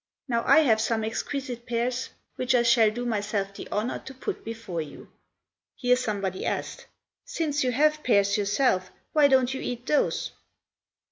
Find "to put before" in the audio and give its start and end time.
3.99-4.81